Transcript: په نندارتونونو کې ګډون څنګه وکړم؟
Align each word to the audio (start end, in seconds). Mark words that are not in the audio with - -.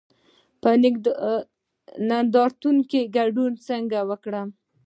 په 0.61 0.69
نندارتونونو 2.09 2.83
کې 2.91 3.11
ګډون 3.17 3.51
څنګه 3.67 3.99
وکړم؟ 4.09 4.47